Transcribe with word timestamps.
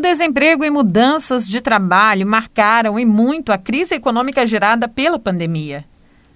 desemprego 0.00 0.64
e 0.64 0.70
mudanças 0.70 1.46
de 1.46 1.60
trabalho 1.60 2.26
marcaram 2.26 2.98
e 2.98 3.04
muito 3.04 3.52
a 3.52 3.58
crise 3.58 3.94
econômica 3.94 4.46
gerada 4.46 4.88
pela 4.88 5.18
pandemia. 5.18 5.84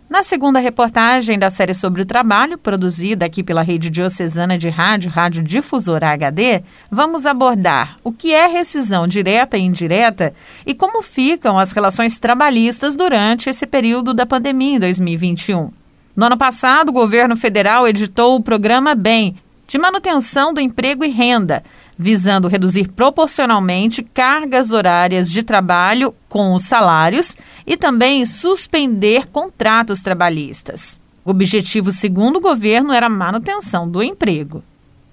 Na 0.08 0.22
segunda 0.22 0.60
reportagem 0.60 1.38
da 1.38 1.48
série 1.48 1.74
sobre 1.74 2.02
o 2.02 2.06
trabalho, 2.06 2.58
produzida 2.58 3.24
aqui 3.24 3.42
pela 3.42 3.62
Rede 3.62 3.88
Diocesana 3.88 4.56
de 4.56 4.68
Rádio, 4.68 5.10
Rádio 5.10 5.42
Difusora 5.42 6.10
HD, 6.10 6.62
vamos 6.90 7.24
abordar 7.24 7.96
o 8.04 8.12
que 8.12 8.32
é 8.32 8.46
rescisão 8.46 9.08
direta 9.08 9.56
e 9.56 9.62
indireta 9.62 10.34
e 10.66 10.74
como 10.74 11.02
ficam 11.02 11.58
as 11.58 11.72
relações 11.72 12.20
trabalhistas 12.20 12.94
durante 12.94 13.48
esse 13.48 13.66
período 13.66 14.12
da 14.12 14.26
pandemia 14.26 14.76
em 14.76 14.78
2021. 14.78 15.72
No 16.14 16.26
ano 16.26 16.36
passado, 16.36 16.90
o 16.90 16.92
governo 16.92 17.36
federal 17.36 17.88
editou 17.88 18.36
o 18.36 18.42
programa 18.42 18.94
BEM, 18.94 19.34
de 19.66 19.78
manutenção 19.78 20.52
do 20.52 20.60
emprego 20.60 21.04
e 21.04 21.08
renda, 21.08 21.62
visando 21.96 22.48
reduzir 22.48 22.88
proporcionalmente 22.88 24.02
cargas 24.02 24.72
horárias 24.72 25.30
de 25.30 25.42
trabalho 25.42 26.14
com 26.28 26.54
os 26.54 26.62
salários 26.62 27.36
e 27.66 27.76
também 27.76 28.26
suspender 28.26 29.28
contratos 29.28 30.02
trabalhistas. 30.02 31.00
O 31.24 31.30
objetivo, 31.30 31.90
segundo 31.90 32.36
o 32.36 32.40
governo, 32.40 32.92
era 32.92 33.06
a 33.06 33.10
manutenção 33.10 33.88
do 33.88 34.02
emprego. 34.02 34.62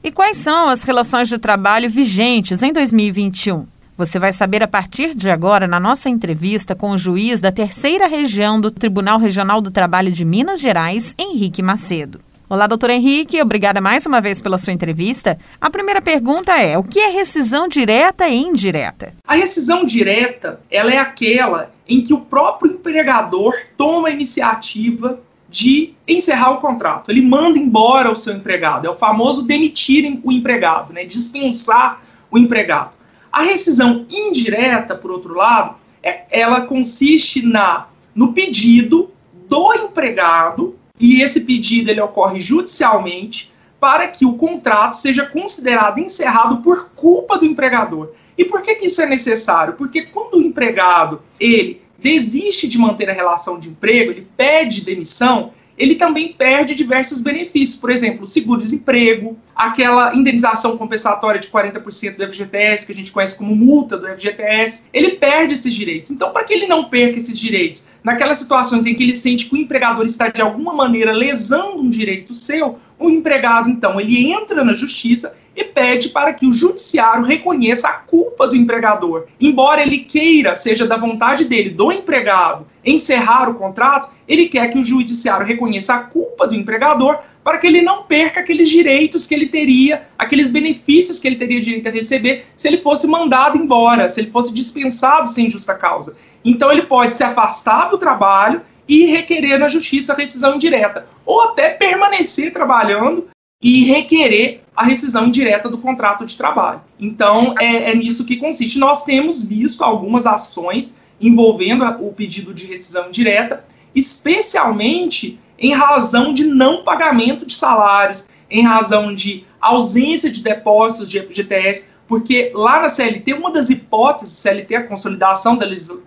E 0.03 0.11
quais 0.11 0.37
são 0.37 0.67
as 0.67 0.83
relações 0.83 1.29
de 1.29 1.37
trabalho 1.37 1.89
vigentes 1.89 2.63
em 2.63 2.73
2021? 2.73 3.65
Você 3.95 4.17
vai 4.17 4.31
saber 4.31 4.63
a 4.63 4.67
partir 4.67 5.13
de 5.13 5.29
agora 5.29 5.67
na 5.67 5.79
nossa 5.79 6.09
entrevista 6.09 6.73
com 6.73 6.89
o 6.89 6.97
juiz 6.97 7.39
da 7.39 7.51
terceira 7.51 8.07
região 8.07 8.59
do 8.59 8.71
Tribunal 8.71 9.19
Regional 9.19 9.61
do 9.61 9.69
Trabalho 9.69 10.11
de 10.11 10.25
Minas 10.25 10.59
Gerais, 10.59 11.13
Henrique 11.19 11.61
Macedo. 11.61 12.19
Olá, 12.51 12.67
doutor 12.67 12.89
Henrique, 12.89 13.41
obrigada 13.41 13.79
mais 13.79 14.05
uma 14.05 14.19
vez 14.19 14.41
pela 14.41 14.57
sua 14.57 14.73
entrevista. 14.73 15.39
A 15.61 15.69
primeira 15.69 16.01
pergunta 16.01 16.51
é: 16.61 16.77
o 16.77 16.83
que 16.83 16.99
é 16.99 17.07
rescisão 17.07 17.65
direta 17.65 18.27
e 18.27 18.35
indireta? 18.35 19.13
A 19.25 19.35
rescisão 19.35 19.85
direta, 19.85 20.59
ela 20.69 20.93
é 20.93 20.97
aquela 20.97 21.71
em 21.87 22.03
que 22.03 22.13
o 22.13 22.19
próprio 22.19 22.73
empregador 22.73 23.55
toma 23.77 24.09
a 24.09 24.11
iniciativa 24.11 25.21
de 25.49 25.93
encerrar 26.05 26.51
o 26.51 26.57
contrato. 26.59 27.09
Ele 27.09 27.21
manda 27.21 27.57
embora 27.57 28.11
o 28.11 28.17
seu 28.17 28.33
empregado. 28.35 28.85
É 28.85 28.89
o 28.89 28.95
famoso 28.95 29.43
demitir 29.43 30.19
o 30.21 30.29
empregado, 30.29 30.91
né? 30.91 31.05
dispensar 31.05 32.01
o 32.29 32.37
empregado. 32.37 32.91
A 33.31 33.43
rescisão 33.43 34.05
indireta, 34.09 34.93
por 34.93 35.09
outro 35.09 35.35
lado, 35.35 35.75
é, 36.03 36.23
ela 36.29 36.59
consiste 36.59 37.45
na 37.45 37.87
no 38.13 38.33
pedido 38.33 39.09
do 39.47 39.73
empregado 39.73 40.80
e 41.01 41.23
esse 41.23 41.41
pedido 41.41 41.89
ele 41.89 41.99
ocorre 41.99 42.39
judicialmente 42.39 43.51
para 43.79 44.07
que 44.07 44.23
o 44.23 44.35
contrato 44.35 44.95
seja 44.95 45.25
considerado 45.25 45.99
encerrado 45.99 46.57
por 46.57 46.91
culpa 46.95 47.39
do 47.39 47.45
empregador. 47.45 48.11
E 48.37 48.45
por 48.45 48.61
que, 48.61 48.75
que 48.75 48.85
isso 48.85 49.01
é 49.01 49.07
necessário? 49.07 49.73
Porque 49.73 50.03
quando 50.03 50.35
o 50.35 50.41
empregado 50.41 51.19
ele 51.39 51.81
desiste 51.97 52.67
de 52.67 52.77
manter 52.77 53.09
a 53.09 53.13
relação 53.13 53.59
de 53.59 53.69
emprego, 53.69 54.11
ele 54.11 54.27
pede 54.37 54.81
demissão, 54.81 55.51
ele 55.77 55.95
também 55.95 56.33
perde 56.33 56.75
diversos 56.75 57.21
benefícios. 57.21 57.75
Por 57.75 57.89
exemplo, 57.89 58.27
seguro-desemprego, 58.27 59.35
aquela 59.55 60.15
indenização 60.15 60.77
compensatória 60.77 61.39
de 61.39 61.47
40% 61.47 62.17
do 62.17 62.27
FGTS, 62.31 62.85
que 62.85 62.91
a 62.91 62.95
gente 62.95 63.11
conhece 63.11 63.35
como 63.35 63.55
multa 63.55 63.97
do 63.97 64.07
FGTS, 64.07 64.83
ele 64.93 65.13
perde 65.13 65.55
esses 65.55 65.73
direitos. 65.73 66.11
Então, 66.11 66.31
para 66.31 66.43
que 66.43 66.53
ele 66.53 66.67
não 66.67 66.85
perca 66.85 67.17
esses 67.17 67.37
direitos, 67.37 67.83
naquelas 68.03 68.37
situações 68.37 68.85
em 68.85 68.95
que 68.95 69.03
ele 69.03 69.15
sente 69.15 69.47
que 69.47 69.55
o 69.55 69.57
empregador 69.57 70.05
está 70.05 70.27
de 70.27 70.41
alguma 70.41 70.73
maneira 70.73 71.11
lesando 71.11 71.81
um 71.81 71.89
direito 71.89 72.33
seu, 72.33 72.79
o 72.99 73.09
empregado, 73.09 73.69
então, 73.69 73.99
ele 73.99 74.31
entra 74.31 74.63
na 74.63 74.73
justiça 74.73 75.35
e 75.55 75.63
pede 75.63 76.09
para 76.09 76.33
que 76.33 76.47
o 76.47 76.53
judiciário 76.53 77.23
reconheça 77.23 77.87
a 77.87 77.93
culpa 77.93 78.47
do 78.47 78.55
empregador. 78.55 79.25
Embora 79.39 79.81
ele 79.81 79.99
queira, 79.99 80.55
seja 80.55 80.87
da 80.87 80.97
vontade 80.97 81.45
dele, 81.45 81.69
do 81.69 81.91
empregado, 81.91 82.65
encerrar 82.85 83.49
o 83.49 83.55
contrato, 83.55 84.09
ele 84.27 84.47
quer 84.47 84.69
que 84.69 84.79
o 84.79 84.85
judiciário 84.85 85.45
reconheça 85.45 85.93
a 85.93 85.99
culpa 85.99 86.47
do 86.47 86.55
empregador 86.55 87.19
para 87.43 87.57
que 87.57 87.67
ele 87.67 87.81
não 87.81 88.03
perca 88.03 88.41
aqueles 88.41 88.69
direitos 88.69 89.25
que 89.25 89.33
ele 89.33 89.47
teria, 89.47 90.07
aqueles 90.17 90.49
benefícios 90.49 91.19
que 91.19 91.27
ele 91.27 91.35
teria 91.35 91.59
direito 91.59 91.87
a 91.87 91.91
receber 91.91 92.45
se 92.55 92.67
ele 92.67 92.77
fosse 92.77 93.07
mandado 93.07 93.57
embora, 93.57 94.09
se 94.09 94.19
ele 94.19 94.31
fosse 94.31 94.53
dispensado 94.53 95.29
sem 95.29 95.49
justa 95.49 95.73
causa. 95.73 96.15
Então 96.43 96.71
ele 96.71 96.83
pode 96.83 97.15
se 97.15 97.23
afastar 97.23 97.89
do 97.89 97.97
trabalho 97.97 98.61
e 98.87 99.05
requerer 99.05 99.57
na 99.57 99.67
justiça 99.67 100.13
a 100.13 100.15
rescisão 100.15 100.55
indireta, 100.55 101.07
ou 101.25 101.41
até 101.41 101.69
permanecer 101.69 102.51
trabalhando 102.51 103.27
e 103.61 103.85
requerer 103.85 104.61
a 104.75 104.83
rescisão 104.83 105.27
indireta 105.27 105.69
do 105.69 105.77
contrato 105.77 106.25
de 106.25 106.35
trabalho. 106.35 106.81
Então, 106.99 107.53
é, 107.59 107.91
é, 107.91 107.95
nisso 107.95 108.25
que 108.25 108.37
consiste. 108.37 108.79
Nós 108.79 109.03
temos 109.03 109.45
visto 109.45 109.83
algumas 109.83 110.25
ações 110.25 110.95
envolvendo 111.19 111.85
o 111.99 112.11
pedido 112.11 112.53
de 112.53 112.65
rescisão 112.65 113.07
indireta, 113.07 113.63
especialmente 113.93 115.39
em 115.57 115.73
razão 115.73 116.33
de 116.33 116.43
não 116.43 116.83
pagamento 116.83 117.45
de 117.45 117.53
salários, 117.53 118.27
em 118.49 118.63
razão 118.63 119.13
de 119.13 119.45
ausência 119.59 120.29
de 120.29 120.41
depósitos 120.41 121.09
de 121.09 121.19
FGTS, 121.19 121.89
porque 122.07 122.51
lá 122.53 122.81
na 122.81 122.89
CLT, 122.89 123.33
uma 123.33 123.51
das 123.51 123.69
hipóteses, 123.69 124.33
CLT, 124.33 124.75
a 124.75 124.83
consolidação 124.83 125.57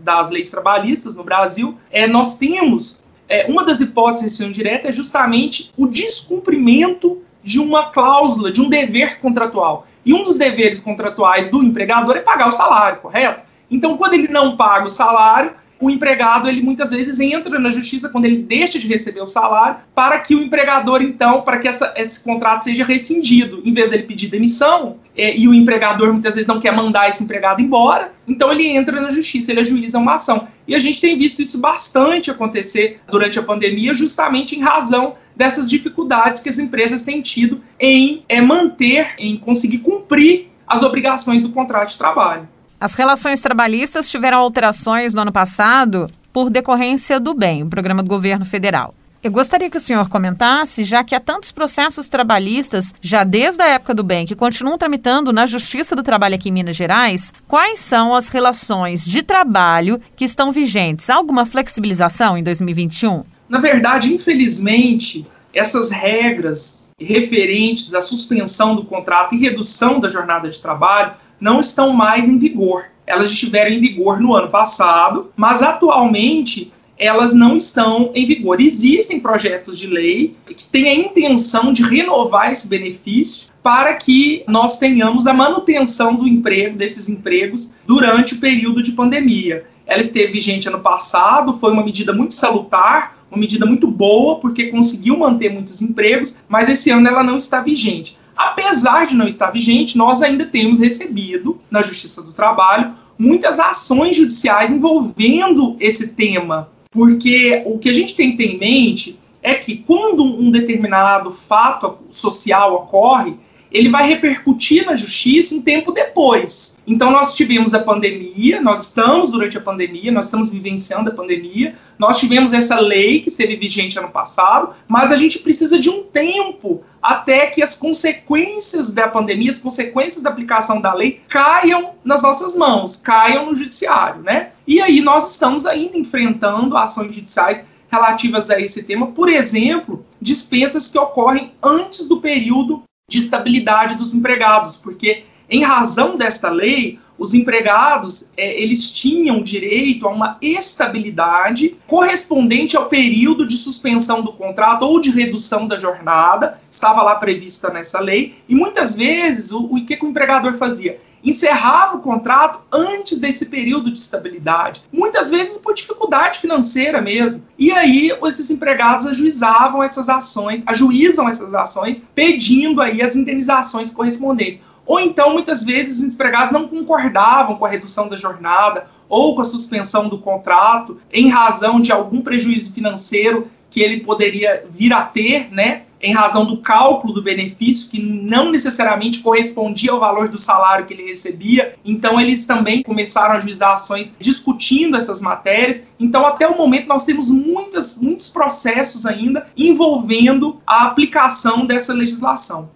das 0.00 0.30
leis 0.30 0.50
trabalhistas 0.50 1.14
no 1.14 1.24
Brasil, 1.24 1.78
é, 1.90 2.06
nós 2.06 2.36
temos, 2.36 2.98
é, 3.26 3.46
uma 3.46 3.64
das 3.64 3.80
hipóteses 3.80 4.20
de 4.20 4.24
rescisão 4.24 4.48
indireta 4.48 4.88
é 4.88 4.92
justamente 4.92 5.72
o 5.78 5.86
descumprimento 5.86 7.22
de 7.42 7.58
uma 7.58 7.90
cláusula, 7.90 8.50
de 8.50 8.60
um 8.60 8.68
dever 8.68 9.18
contratual. 9.20 9.86
E 10.04 10.12
um 10.12 10.24
dos 10.24 10.36
deveres 10.36 10.78
contratuais 10.80 11.50
do 11.50 11.62
empregador 11.62 12.16
é 12.16 12.20
pagar 12.20 12.48
o 12.48 12.52
salário, 12.52 13.00
correto? 13.00 13.42
Então, 13.70 13.96
quando 13.96 14.14
ele 14.14 14.28
não 14.28 14.56
paga 14.56 14.86
o 14.86 14.90
salário, 14.90 15.52
o 15.84 15.90
empregado 15.90 16.48
ele 16.48 16.62
muitas 16.62 16.90
vezes 16.90 17.20
entra 17.20 17.58
na 17.58 17.70
justiça 17.70 18.08
quando 18.08 18.24
ele 18.24 18.38
deixa 18.38 18.78
de 18.78 18.86
receber 18.86 19.20
o 19.20 19.26
salário 19.26 19.76
para 19.94 20.18
que 20.18 20.34
o 20.34 20.42
empregador 20.42 21.02
então 21.02 21.42
para 21.42 21.58
que 21.58 21.68
essa, 21.68 21.92
esse 21.96 22.18
contrato 22.20 22.64
seja 22.64 22.82
rescindido. 22.84 23.60
Em 23.64 23.72
vez 23.72 23.90
dele 23.90 24.04
pedir 24.04 24.28
demissão 24.28 24.96
é, 25.14 25.36
e 25.36 25.46
o 25.46 25.52
empregador 25.52 26.10
muitas 26.12 26.36
vezes 26.36 26.48
não 26.48 26.58
quer 26.58 26.74
mandar 26.74 27.10
esse 27.10 27.22
empregado 27.22 27.60
embora 27.60 28.12
então 28.26 28.50
ele 28.50 28.66
entra 28.66 28.98
na 28.98 29.10
justiça 29.10 29.50
ele 29.50 29.60
ajuiza 29.60 29.98
uma 29.98 30.14
ação. 30.14 30.48
E 30.66 30.74
a 30.74 30.78
gente 30.78 31.00
tem 31.00 31.18
visto 31.18 31.42
isso 31.42 31.58
bastante 31.58 32.30
acontecer 32.30 33.00
durante 33.10 33.38
a 33.38 33.42
pandemia 33.42 33.94
justamente 33.94 34.56
em 34.56 34.62
razão 34.62 35.16
dessas 35.36 35.68
dificuldades 35.68 36.40
que 36.40 36.48
as 36.48 36.58
empresas 36.58 37.02
têm 37.02 37.20
tido 37.20 37.60
em 37.78 38.24
é, 38.26 38.40
manter 38.40 39.14
em 39.18 39.36
conseguir 39.36 39.78
cumprir 39.78 40.48
as 40.66 40.82
obrigações 40.82 41.42
do 41.42 41.50
contrato 41.50 41.90
de 41.90 41.98
trabalho 41.98 42.48
as 42.84 42.94
relações 42.96 43.40
trabalhistas 43.40 44.10
tiveram 44.10 44.36
alterações 44.36 45.14
no 45.14 45.22
ano 45.22 45.32
passado 45.32 46.06
por 46.30 46.50
decorrência 46.50 47.18
do 47.18 47.32
BEM, 47.32 47.62
o 47.62 47.66
programa 47.66 48.02
do 48.02 48.08
governo 48.10 48.44
federal. 48.44 48.94
Eu 49.22 49.30
gostaria 49.32 49.70
que 49.70 49.78
o 49.78 49.80
senhor 49.80 50.06
comentasse, 50.10 50.84
já 50.84 51.02
que 51.02 51.14
há 51.14 51.20
tantos 51.20 51.50
processos 51.50 52.08
trabalhistas, 52.08 52.92
já 53.00 53.24
desde 53.24 53.62
a 53.62 53.68
época 53.68 53.94
do 53.94 54.04
BEM, 54.04 54.26
que 54.26 54.34
continuam 54.34 54.76
tramitando 54.76 55.32
na 55.32 55.46
Justiça 55.46 55.96
do 55.96 56.02
Trabalho 56.02 56.34
aqui 56.34 56.50
em 56.50 56.52
Minas 56.52 56.76
Gerais, 56.76 57.32
quais 57.48 57.78
são 57.78 58.14
as 58.14 58.28
relações 58.28 59.02
de 59.02 59.22
trabalho 59.22 59.98
que 60.14 60.26
estão 60.26 60.52
vigentes? 60.52 61.08
Há 61.08 61.14
alguma 61.14 61.46
flexibilização 61.46 62.36
em 62.36 62.42
2021? 62.42 63.24
Na 63.48 63.60
verdade, 63.60 64.12
infelizmente, 64.12 65.26
essas 65.54 65.90
regras 65.90 66.86
referentes 67.00 67.94
à 67.94 68.02
suspensão 68.02 68.76
do 68.76 68.84
contrato 68.84 69.34
e 69.34 69.38
redução 69.38 69.98
da 69.98 70.08
jornada 70.08 70.50
de 70.50 70.60
trabalho 70.60 71.23
não 71.40 71.60
estão 71.60 71.92
mais 71.92 72.28
em 72.28 72.38
vigor. 72.38 72.86
Elas 73.06 73.30
estiveram 73.30 73.70
em 73.70 73.80
vigor 73.80 74.20
no 74.20 74.34
ano 74.34 74.48
passado, 74.48 75.30
mas 75.36 75.62
atualmente 75.62 76.72
elas 76.98 77.34
não 77.34 77.56
estão 77.56 78.10
em 78.14 78.26
vigor. 78.26 78.60
Existem 78.60 79.20
projetos 79.20 79.78
de 79.78 79.86
lei 79.86 80.36
que 80.46 80.64
têm 80.64 80.88
a 80.88 80.94
intenção 80.94 81.72
de 81.72 81.82
renovar 81.82 82.52
esse 82.52 82.68
benefício 82.68 83.48
para 83.62 83.94
que 83.94 84.44
nós 84.46 84.78
tenhamos 84.78 85.26
a 85.26 85.34
manutenção 85.34 86.14
do 86.14 86.28
emprego, 86.28 86.76
desses 86.76 87.08
empregos, 87.08 87.70
durante 87.86 88.34
o 88.34 88.38
período 88.38 88.82
de 88.82 88.92
pandemia. 88.92 89.64
Ela 89.86 90.02
esteve 90.02 90.32
vigente 90.32 90.68
ano 90.68 90.80
passado, 90.80 91.56
foi 91.58 91.72
uma 91.72 91.84
medida 91.84 92.12
muito 92.12 92.34
salutar, 92.34 93.18
uma 93.30 93.40
medida 93.40 93.66
muito 93.66 93.86
boa, 93.86 94.38
porque 94.38 94.66
conseguiu 94.66 95.18
manter 95.18 95.50
muitos 95.50 95.82
empregos, 95.82 96.36
mas 96.48 96.68
esse 96.68 96.90
ano 96.90 97.08
ela 97.08 97.22
não 97.22 97.36
está 97.36 97.60
vigente. 97.60 98.16
Apesar 98.36 99.06
de 99.06 99.14
não 99.14 99.28
estar 99.28 99.50
vigente, 99.50 99.96
nós 99.96 100.22
ainda 100.22 100.46
temos 100.46 100.80
recebido 100.80 101.60
na 101.70 101.82
Justiça 101.82 102.22
do 102.22 102.32
Trabalho 102.32 102.94
muitas 103.18 103.60
ações 103.60 104.16
judiciais 104.16 104.72
envolvendo 104.72 105.76
esse 105.78 106.08
tema, 106.08 106.68
porque 106.90 107.62
o 107.64 107.78
que 107.78 107.88
a 107.88 107.92
gente 107.92 108.14
tem 108.14 108.32
que 108.32 108.38
ter 108.38 108.54
em 108.54 108.58
mente 108.58 109.18
é 109.42 109.54
que 109.54 109.76
quando 109.76 110.24
um 110.24 110.50
determinado 110.50 111.30
fato 111.30 111.98
social 112.10 112.74
ocorre, 112.74 113.36
ele 113.74 113.88
vai 113.88 114.06
repercutir 114.06 114.86
na 114.86 114.94
justiça 114.94 115.52
um 115.52 115.60
tempo 115.60 115.90
depois. 115.90 116.78
Então, 116.86 117.10
nós 117.10 117.34
tivemos 117.34 117.74
a 117.74 117.80
pandemia, 117.80 118.60
nós 118.60 118.86
estamos 118.86 119.32
durante 119.32 119.58
a 119.58 119.60
pandemia, 119.60 120.12
nós 120.12 120.26
estamos 120.26 120.52
vivenciando 120.52 121.10
a 121.10 121.12
pandemia, 121.12 121.74
nós 121.98 122.20
tivemos 122.20 122.52
essa 122.52 122.78
lei 122.78 123.18
que 123.18 123.28
esteve 123.28 123.56
vigente 123.56 123.98
ano 123.98 124.10
passado, 124.10 124.74
mas 124.86 125.10
a 125.10 125.16
gente 125.16 125.40
precisa 125.40 125.76
de 125.76 125.90
um 125.90 126.04
tempo 126.04 126.84
até 127.02 127.48
que 127.48 127.60
as 127.60 127.74
consequências 127.74 128.92
da 128.92 129.08
pandemia, 129.08 129.50
as 129.50 129.58
consequências 129.58 130.22
da 130.22 130.30
aplicação 130.30 130.80
da 130.80 130.94
lei 130.94 131.20
caiam 131.28 131.94
nas 132.04 132.22
nossas 132.22 132.54
mãos, 132.54 132.96
caiam 132.96 133.46
no 133.46 133.56
judiciário, 133.56 134.22
né? 134.22 134.50
E 134.68 134.80
aí 134.80 135.00
nós 135.00 135.32
estamos 135.32 135.66
ainda 135.66 135.98
enfrentando 135.98 136.76
ações 136.76 137.12
judiciais 137.12 137.64
relativas 137.90 138.50
a 138.50 138.60
esse 138.60 138.84
tema, 138.84 139.08
por 139.08 139.28
exemplo, 139.28 140.06
dispensas 140.20 140.88
que 140.88 140.98
ocorrem 140.98 141.52
antes 141.62 142.06
do 142.06 142.20
período 142.20 142.84
de 143.08 143.18
estabilidade 143.18 143.96
dos 143.96 144.14
empregados, 144.14 144.76
porque 144.76 145.24
em 145.48 145.62
razão 145.62 146.16
desta 146.16 146.48
lei, 146.48 146.98
os 147.18 147.34
empregados 147.34 148.26
é, 148.36 148.60
eles 148.60 148.90
tinham 148.90 149.42
direito 149.42 150.08
a 150.08 150.10
uma 150.10 150.38
estabilidade 150.40 151.76
correspondente 151.86 152.76
ao 152.76 152.88
período 152.88 153.46
de 153.46 153.56
suspensão 153.56 154.22
do 154.22 154.32
contrato 154.32 154.84
ou 154.84 155.00
de 155.00 155.10
redução 155.10 155.68
da 155.68 155.76
jornada, 155.76 156.60
estava 156.70 157.02
lá 157.02 157.14
prevista 157.16 157.70
nessa 157.70 158.00
lei, 158.00 158.36
e 158.48 158.54
muitas 158.54 158.94
vezes 158.94 159.52
o, 159.52 159.66
o 159.66 159.84
que, 159.84 159.96
que 159.96 160.04
o 160.04 160.08
empregador 160.08 160.54
fazia? 160.54 160.98
Encerrava 161.24 161.96
o 161.96 162.00
contrato 162.00 162.60
antes 162.70 163.18
desse 163.18 163.46
período 163.46 163.90
de 163.90 163.98
estabilidade, 163.98 164.82
muitas 164.92 165.30
vezes 165.30 165.58
por 165.58 165.74
dificuldade 165.74 166.38
financeira 166.38 167.00
mesmo. 167.00 167.42
E 167.58 167.72
aí 167.72 168.12
esses 168.26 168.50
empregados 168.50 169.06
ajuizavam 169.06 169.82
essas 169.82 170.08
ações, 170.08 170.62
ajuizam 170.66 171.28
essas 171.28 171.54
ações, 171.54 172.02
pedindo 172.14 172.82
aí 172.82 173.02
as 173.02 173.16
indenizações 173.16 173.90
correspondentes. 173.90 174.60
Ou 174.86 175.00
então, 175.00 175.32
muitas 175.32 175.64
vezes, 175.64 175.98
os 175.98 176.14
empregados 176.14 176.52
não 176.52 176.68
concordavam 176.68 177.56
com 177.56 177.64
a 177.64 177.68
redução 177.68 178.08
da 178.08 178.16
jornada 178.16 178.86
ou 179.08 179.34
com 179.34 179.40
a 179.40 179.44
suspensão 179.44 180.08
do 180.08 180.18
contrato 180.18 181.00
em 181.12 181.28
razão 181.28 181.80
de 181.80 181.90
algum 181.90 182.20
prejuízo 182.20 182.72
financeiro 182.72 183.48
que 183.70 183.80
ele 183.80 184.00
poderia 184.00 184.64
vir 184.70 184.92
a 184.92 185.02
ter, 185.02 185.48
né? 185.50 185.82
Em 186.04 186.12
razão 186.12 186.44
do 186.44 186.58
cálculo 186.58 187.14
do 187.14 187.22
benefício, 187.22 187.88
que 187.88 187.98
não 187.98 188.52
necessariamente 188.52 189.20
correspondia 189.20 189.90
ao 189.90 189.98
valor 189.98 190.28
do 190.28 190.36
salário 190.36 190.84
que 190.84 190.92
ele 190.92 191.06
recebia. 191.06 191.74
Então, 191.82 192.20
eles 192.20 192.44
também 192.44 192.82
começaram 192.82 193.36
a 193.36 193.40
juizar 193.40 193.72
ações 193.72 194.14
discutindo 194.20 194.98
essas 194.98 195.22
matérias. 195.22 195.82
Então, 195.98 196.26
até 196.26 196.46
o 196.46 196.58
momento, 196.58 196.88
nós 196.88 197.06
temos 197.06 197.30
muitas, 197.30 197.96
muitos 197.96 198.28
processos 198.28 199.06
ainda 199.06 199.46
envolvendo 199.56 200.60
a 200.66 200.84
aplicação 200.84 201.64
dessa 201.64 201.94
legislação. 201.94 202.68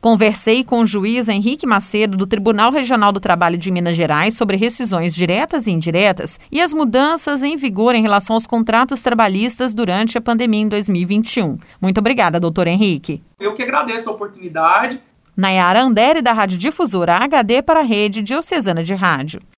Conversei 0.00 0.62
com 0.62 0.80
o 0.80 0.86
juiz 0.86 1.28
Henrique 1.28 1.66
Macedo 1.66 2.16
do 2.16 2.26
Tribunal 2.26 2.70
Regional 2.70 3.10
do 3.10 3.18
Trabalho 3.18 3.58
de 3.58 3.70
Minas 3.70 3.96
Gerais 3.96 4.36
sobre 4.36 4.56
rescisões 4.56 5.14
diretas 5.14 5.66
e 5.66 5.72
indiretas 5.72 6.38
e 6.52 6.60
as 6.60 6.72
mudanças 6.72 7.42
em 7.42 7.56
vigor 7.56 7.94
em 7.94 8.02
relação 8.02 8.34
aos 8.34 8.46
contratos 8.46 9.02
trabalhistas 9.02 9.74
durante 9.74 10.16
a 10.16 10.20
pandemia 10.20 10.62
em 10.62 10.68
2021. 10.68 11.58
Muito 11.80 11.98
obrigada, 11.98 12.38
doutor 12.38 12.66
Henrique. 12.66 13.22
Eu 13.40 13.54
que 13.54 13.62
agradeço 13.62 14.08
a 14.08 14.12
oportunidade. 14.12 15.00
Nayara 15.36 15.82
Andere, 15.82 16.22
da 16.22 16.32
Rádio 16.32 16.56
Difusora 16.56 17.16
HD 17.16 17.60
para 17.60 17.80
a 17.80 17.82
Rede 17.82 18.22
Diocesana 18.22 18.82
de 18.82 18.94
Rádio. 18.94 19.40